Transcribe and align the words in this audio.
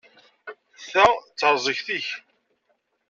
Ta 0.91 1.05
d 1.19 1.23
tarzeft-ik. 1.39 2.07